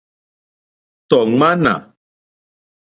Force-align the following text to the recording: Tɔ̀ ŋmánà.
Tɔ̀ 1.09 1.23
ŋmánà. 1.29 1.73